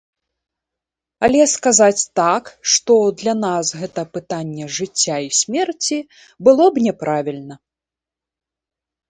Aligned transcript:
Але 1.25 1.41
сказаць 1.55 1.99
так, 2.19 2.43
што 2.75 2.93
для 3.21 3.33
нас 3.43 3.65
гэта 3.83 4.01
пытанне 4.19 4.65
жыцця 4.79 5.17
і 5.27 5.29
смерці, 5.41 5.97
было 6.49 6.63
б 6.73 6.89
няправільна. 6.89 7.55